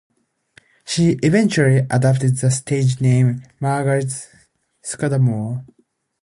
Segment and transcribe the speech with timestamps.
[0.83, 4.11] She eventually adopted the stage name Margaret
[4.81, 5.63] Scudamore.